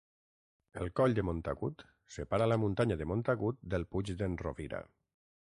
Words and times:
El 0.83 0.87
coll 0.99 1.13
de 1.19 1.25
Montagut 1.29 1.83
separa 2.15 2.47
la 2.53 2.59
muntanya 2.63 2.99
de 3.03 3.09
Montagut 3.13 3.61
del 3.75 3.87
Puig 3.93 4.11
d'en 4.25 4.41
Rovira. 4.45 4.83